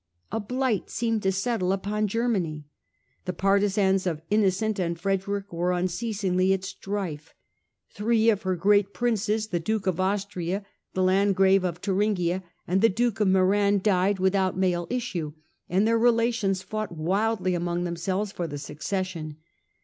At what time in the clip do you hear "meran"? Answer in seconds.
13.27-13.77